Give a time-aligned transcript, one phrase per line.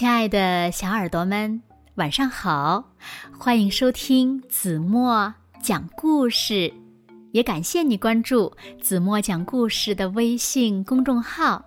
[0.00, 1.60] 亲爱的小耳朵们，
[1.96, 2.82] 晚上好！
[3.38, 6.72] 欢迎收听子墨讲故事，
[7.32, 8.50] 也感谢你关注
[8.80, 11.62] 子墨讲故事的微信公众号。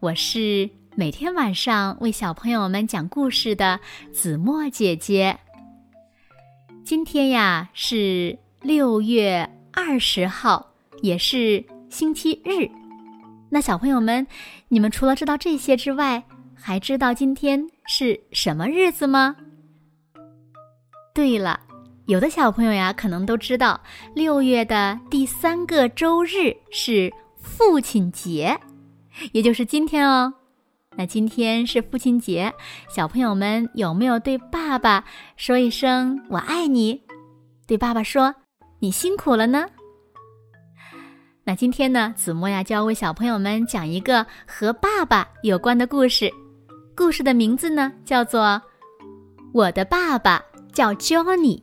[0.00, 3.78] 我是每天晚上为小朋友们讲故事的
[4.14, 5.38] 子墨姐姐。
[6.86, 10.66] 今天呀是六月二十号，
[11.02, 12.66] 也是星期日。
[13.50, 14.26] 那小朋友们，
[14.68, 16.24] 你们除了知道这些之外，
[16.60, 19.34] 还知道今天是什么日子吗？
[21.14, 21.58] 对了，
[22.06, 23.80] 有的小朋友呀，可能都知道
[24.14, 28.58] 六月的第三个周日是父亲节，
[29.32, 30.32] 也就是今天哦。
[30.96, 32.52] 那今天是父亲节，
[32.88, 35.04] 小朋友们有没有对爸爸
[35.36, 37.00] 说一声“我爱你”？
[37.66, 38.34] 对爸爸说
[38.80, 39.66] “你辛苦了呢”？
[41.44, 46.30] 那今天呢，子墨呀就要为小朋友们讲一个和爸爸有关的故事。
[46.98, 48.40] 故事的名字呢，叫做
[49.54, 51.62] 《我的爸爸叫 Johnny》。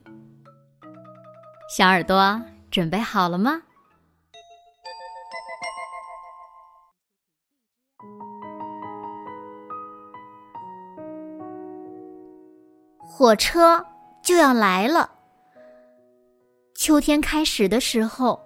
[1.75, 3.61] 小耳朵准备好了吗？
[13.05, 13.86] 火车
[14.23, 15.09] 就要来了。
[16.75, 18.42] 秋天开始的时候。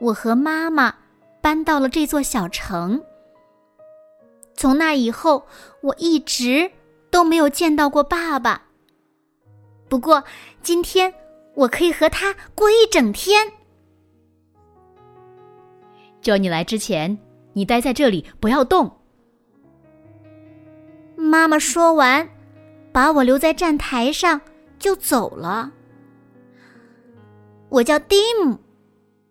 [0.00, 0.94] 我和妈妈
[1.42, 2.98] 搬到了这座小城。
[4.60, 5.46] 从那以后，
[5.80, 6.70] 我一直
[7.10, 8.64] 都没有见到过爸爸。
[9.88, 10.22] 不过
[10.62, 11.14] 今天
[11.54, 13.50] 我可以和他过一整天。
[16.20, 17.16] 叫你来之前，
[17.54, 18.98] 你待在这里，不要动。
[21.16, 22.28] 妈妈说完，
[22.92, 24.42] 把我留在站台上
[24.78, 25.72] 就走了。
[27.70, 28.58] 我叫蒂姆。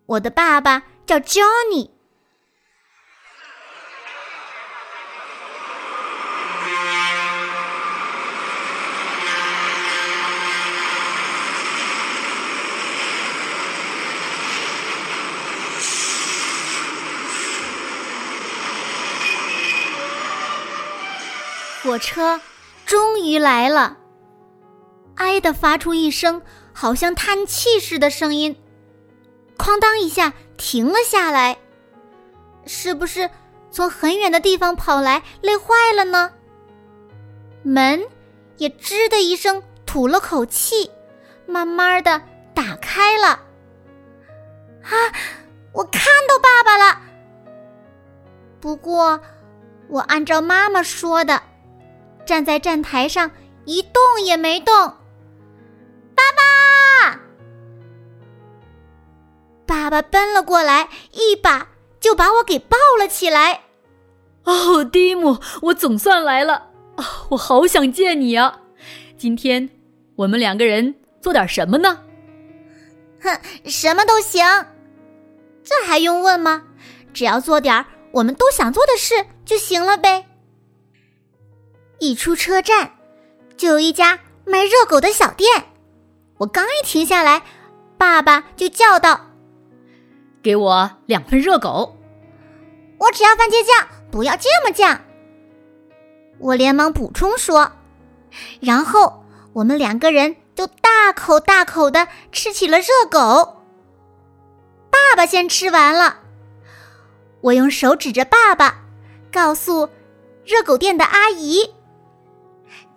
[0.06, 1.90] 我的爸爸叫 Johnny。
[21.90, 22.40] 火车
[22.86, 23.96] 终于来了，
[25.16, 26.40] 哀的发出一声
[26.72, 28.56] 好像叹气似的声音。
[29.58, 31.58] 哐当一下停了下来，
[32.64, 33.28] 是不是
[33.72, 36.30] 从很远的地方跑来累坏了呢？
[37.64, 38.06] 门
[38.58, 40.88] 也吱的一声吐了口气，
[41.44, 42.22] 慢慢的
[42.54, 43.26] 打开了。
[44.84, 44.94] 啊，
[45.72, 47.00] 我看到爸爸了。
[48.60, 49.20] 不过，
[49.88, 51.42] 我按照妈妈说的，
[52.24, 53.30] 站在站台上
[53.64, 54.74] 一动也没动。
[56.14, 57.20] 爸爸。
[59.66, 61.68] 爸爸奔了过来，一把
[62.00, 63.62] 就把我给抱了起来。
[64.44, 66.70] 哦，蒂姆，我总算来了！
[66.96, 68.60] 啊，我好想见你啊！
[69.16, 69.68] 今天
[70.16, 72.00] 我们两个人做点什么呢？
[73.22, 74.44] 哼，什么都行，
[75.62, 76.64] 这还用问吗？
[77.12, 79.14] 只要做点我们都想做的事
[79.44, 80.26] 就行了呗。
[82.00, 82.92] 一出车站，
[83.58, 85.66] 就有一家卖热狗的小店。
[86.38, 87.42] 我刚一停下来，
[87.98, 89.20] 爸爸就叫道。
[90.42, 91.94] 给我两份热狗，
[92.98, 94.98] 我只要番茄酱，不要芥末酱。
[96.38, 97.70] 我连忙补充说，
[98.60, 99.22] 然后
[99.52, 103.62] 我们两个人就大口大口的吃起了热狗。
[104.90, 106.20] 爸爸先吃完了，
[107.42, 108.78] 我用手指着爸爸，
[109.30, 109.90] 告诉
[110.46, 111.74] 热狗店的阿姨：“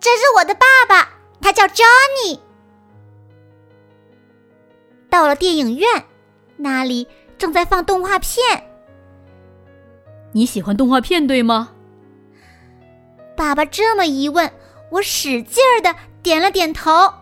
[0.00, 2.38] 这是我的爸爸，他叫 Johnny。”
[5.10, 6.04] 到了电影院，
[6.56, 7.06] 那里。
[7.36, 8.40] 正在放动画片，
[10.32, 11.72] 你喜欢动画片对吗？
[13.36, 14.50] 爸爸这么一问，
[14.88, 17.12] 我使劲儿的点了点头。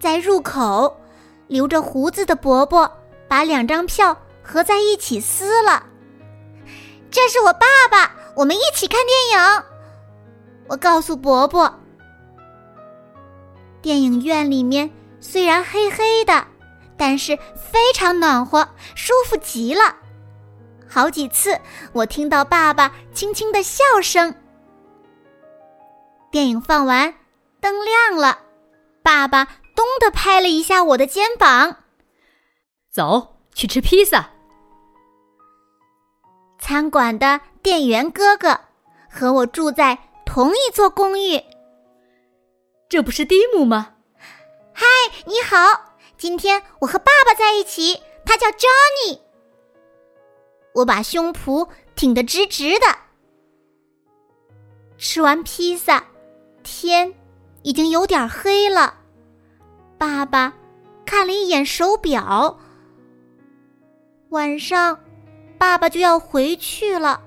[0.00, 0.98] 在入口，
[1.46, 2.90] 留着胡子的伯伯
[3.28, 5.84] 把两张票合在一起撕了。
[7.10, 9.64] 这是我爸爸，我们一起看电影。
[10.68, 11.72] 我告诉伯伯，
[13.80, 16.46] 电影院里面虽然黑黑的。
[16.94, 19.96] 但是非常暖和，舒服极了。
[20.88, 21.58] 好几次，
[21.92, 24.32] 我听到爸爸轻轻的笑声。
[26.30, 27.12] 电影放完，
[27.60, 28.38] 灯亮了，
[29.02, 29.44] 爸爸
[29.74, 31.78] 咚的拍了一下我的肩膀
[32.92, 34.30] ：“走去吃披萨。”
[36.60, 38.60] 餐馆的店员哥哥
[39.10, 39.98] 和我住在
[40.34, 41.38] 同一座公寓。
[42.88, 43.96] 这不是蒂姆吗？
[44.72, 44.86] 嗨，
[45.26, 45.98] 你好。
[46.16, 49.18] 今天我和爸爸在一起，他叫 Johnny。
[50.72, 52.86] 我把胸脯挺得直直的。
[54.96, 56.02] 吃完披萨，
[56.62, 57.12] 天
[57.62, 59.00] 已经有点黑了。
[59.98, 60.54] 爸爸
[61.04, 62.58] 看了一眼手表，
[64.30, 64.98] 晚上
[65.58, 67.22] 爸爸就要回去了。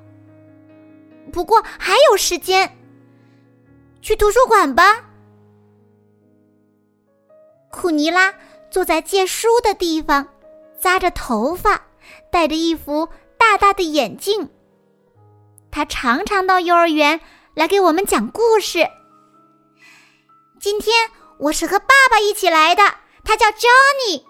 [1.32, 2.76] 不过还有时间，
[4.06, 5.04] 去图书馆吧。
[7.72, 8.32] 库尼拉
[8.70, 10.28] 坐在借书的地方，
[10.80, 11.82] 扎着头发，
[12.32, 14.48] 戴着一副大大的眼镜。
[15.72, 17.20] 他常常到幼儿园
[17.56, 18.88] 来给我们讲故事。
[20.60, 21.10] 今天
[21.40, 22.84] 我是和爸爸一起来的，
[23.24, 24.24] 他叫 Johnny。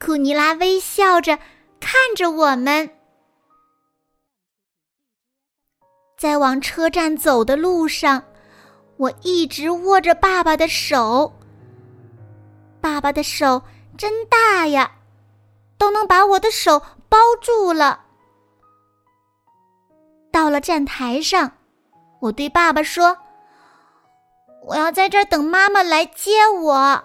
[0.00, 1.38] 库尼拉微笑着
[1.78, 2.95] 看着我们，
[6.16, 8.22] 在往车站走的路上，
[8.96, 11.30] 我一直握着爸爸的手。
[12.80, 13.62] 爸爸的手
[13.98, 14.90] 真大呀，
[15.76, 16.80] 都能把我的手
[17.10, 18.04] 包住了。
[20.32, 21.52] 到了站台上，
[22.20, 23.18] 我对爸爸说
[24.64, 27.04] ：“我要在这儿等妈妈来接我。”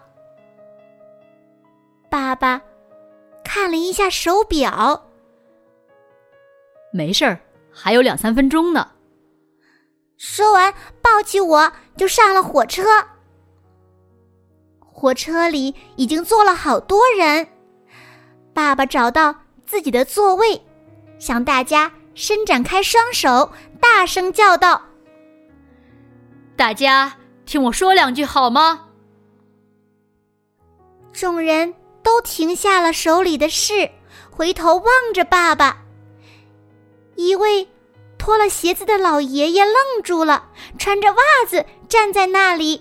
[2.10, 2.62] 爸爸
[3.44, 5.10] 看了一下手表，
[6.94, 7.38] 没事儿，
[7.74, 8.90] 还有两三分钟呢。
[10.24, 10.72] 说完，
[11.02, 12.84] 抱起我就上了火车。
[14.80, 17.48] 火车里已经坐了好多人，
[18.54, 19.36] 爸爸找到
[19.66, 20.62] 自己的座位，
[21.18, 24.80] 向大家伸展开双手，大声叫道
[26.56, 27.18] ：“大家
[27.48, 28.90] 听我说两句好吗？”
[31.12, 33.90] 众人都停下了手里的事，
[34.30, 34.86] 回头望
[35.16, 35.80] 着爸爸。
[37.16, 37.68] 一位
[38.22, 39.74] 脱了鞋子的老爷爷愣
[40.04, 40.48] 住了，
[40.78, 42.80] 穿着袜子站在那里。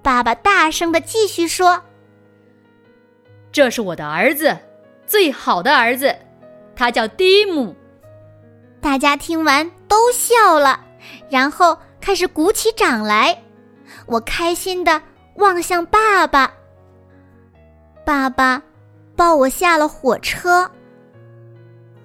[0.00, 1.78] 爸爸大声的继续说
[3.52, 4.56] ：“这是我的儿子，
[5.06, 6.16] 最好的儿子，
[6.74, 7.76] 他叫蒂姆。”
[8.80, 10.82] 大家听完都笑了，
[11.28, 13.38] 然后开始鼓起掌来。
[14.06, 15.02] 我开心的
[15.36, 16.50] 望向爸爸。
[18.06, 18.62] 爸爸
[19.14, 20.68] 抱我下了火车，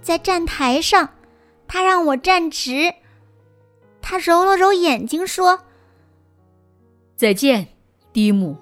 [0.02, 1.08] 在站台上，
[1.68, 2.94] 他让我站直。
[4.02, 5.60] 他揉了揉眼睛说
[7.18, 7.68] ：“再见。”
[8.14, 8.58] 蒂姆，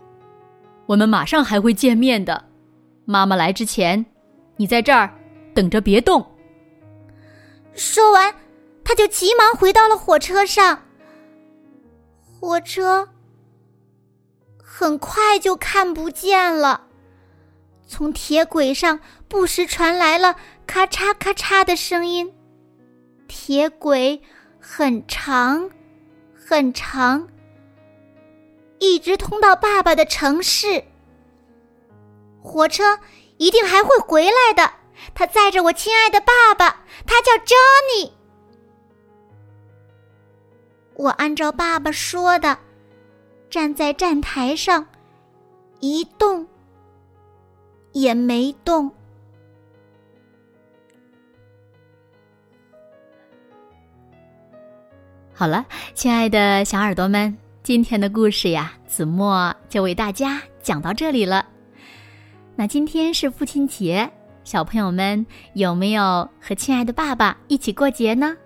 [0.85, 2.43] 我们马上还会见面的。
[3.05, 4.05] 妈妈来之前，
[4.57, 5.13] 你在这儿
[5.53, 6.25] 等着，别动。
[7.73, 8.35] 说完，
[8.83, 10.81] 他就急忙回到了火车上。
[12.39, 13.07] 火车
[14.61, 16.87] 很快就看不见了，
[17.87, 18.99] 从铁轨上
[19.29, 20.35] 不时传来了
[20.67, 22.33] 咔嚓咔嚓的声音。
[23.27, 24.21] 铁轨
[24.59, 25.69] 很长，
[26.33, 27.27] 很长。
[28.79, 30.83] 一直通到爸爸的城市。
[32.41, 32.99] 火车
[33.37, 34.73] 一定还会回来的。
[35.13, 38.11] 他载着我亲爱的爸爸，他叫 Johnny。
[40.93, 42.57] 我按照爸爸说的，
[43.49, 44.87] 站在站台上，
[45.79, 46.47] 一动
[47.91, 48.91] 也没动。
[55.37, 57.37] 好了，亲爱的小耳朵们。
[57.61, 61.45] 今天的故事呀，子墨就为大家讲到这里了。
[62.55, 64.09] 那今天是父亲节，
[64.45, 68.37] 小朋友们有没有和亲爱的爸爸一起过节呢？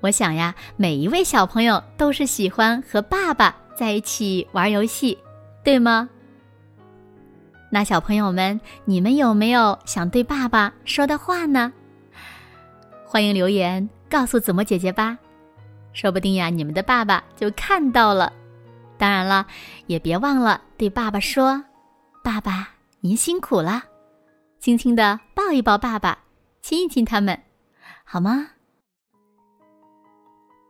[0.00, 5.18] 我想呀，每一位小朋友都是喜欢和爸爸在一起玩游戏，
[5.62, 6.08] 对吗？
[7.70, 11.70] 那小朋友们，你们有没有想对爸爸说的话呢？
[13.04, 15.18] 欢迎留言告诉子墨姐姐吧。
[15.94, 18.30] 说不定呀，你们的爸爸就看到了。
[18.98, 19.46] 当然了，
[19.86, 21.64] 也别忘了对爸爸说
[22.22, 22.68] ：“爸爸，
[23.00, 23.82] 您辛苦了。”
[24.60, 26.18] 轻轻的抱一抱爸爸，
[26.62, 27.38] 亲一亲他们，
[28.04, 28.48] 好吗？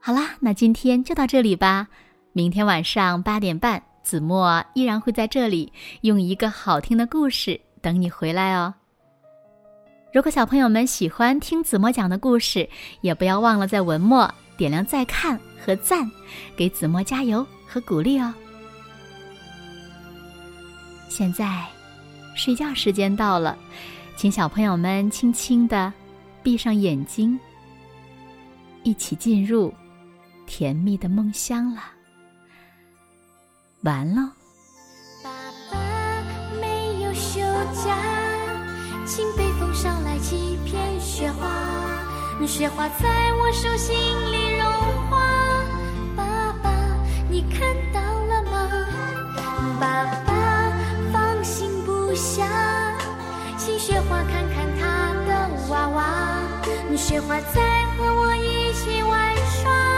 [0.00, 1.88] 好啦，那今天就到这里吧。
[2.32, 8.74] 明天晚上八点半，子墨依然会在这里用一个好听的故事等你回来哦。
[10.12, 12.68] 如果小朋友们喜欢听子墨讲的故事，
[13.00, 14.32] 也不要忘了在文末。
[14.56, 16.10] 点亮再看和赞，
[16.56, 18.32] 给子墨加油和鼓励哦！
[21.08, 21.64] 现在
[22.34, 23.56] 睡觉时间到了，
[24.16, 25.92] 请小朋友们轻轻的
[26.42, 27.38] 闭上眼睛，
[28.82, 29.72] 一起进入
[30.46, 31.82] 甜蜜的梦乡了。
[33.82, 34.30] 完喽！
[35.22, 35.30] 爸
[35.70, 35.78] 爸
[36.60, 37.40] 没有休
[37.84, 37.96] 假，
[39.06, 41.83] 请北风捎来几片雪花。
[42.46, 43.94] 雪花在我手心
[44.30, 44.66] 里融
[45.08, 45.64] 化
[46.16, 46.70] 爸爸
[47.30, 47.60] 你看
[47.92, 48.68] 到了吗
[49.80, 50.72] 爸爸
[51.12, 52.44] 放心不下
[53.56, 56.04] 请雪花看看他的娃娃
[56.96, 59.93] 雪花在和我一起玩耍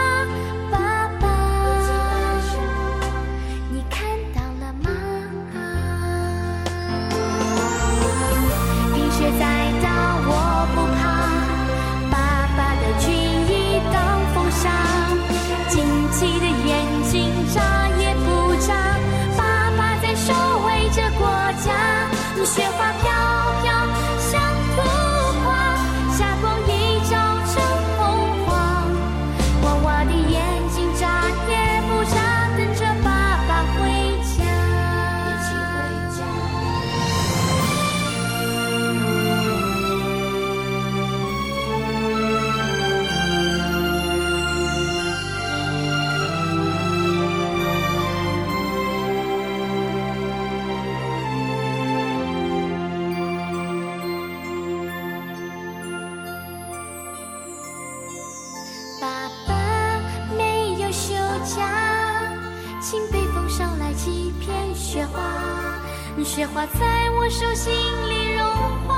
[66.37, 67.73] 雪花在我手心
[68.11, 68.47] 里融
[68.87, 68.95] 化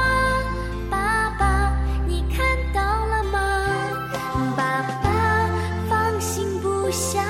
[0.91, 1.73] 爸爸
[2.05, 4.11] 你看到了吗
[4.57, 5.49] 爸爸
[5.89, 7.23] 放心不下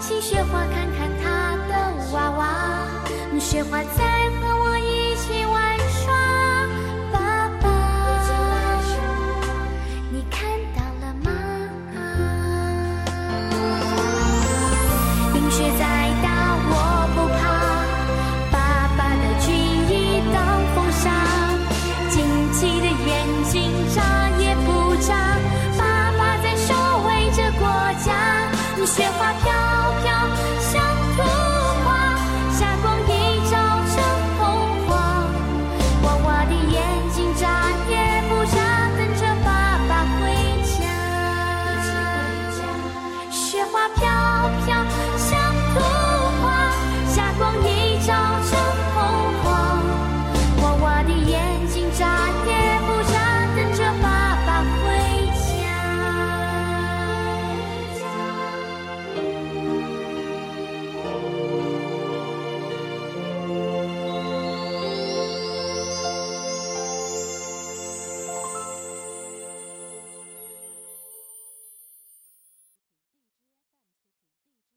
[0.00, 4.03] 请雪花看看他的娃娃雪花在
[28.86, 29.63] 雪花飘